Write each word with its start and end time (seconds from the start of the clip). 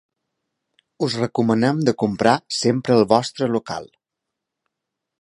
Us 1.07 1.17
recomanem 1.19 1.83
de 1.89 1.95
comprar 2.05 2.35
sempre 2.63 2.99
el 2.99 3.07
vostre 3.15 3.55
local. 3.59 3.89